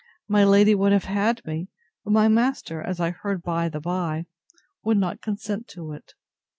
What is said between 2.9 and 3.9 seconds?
I heard by the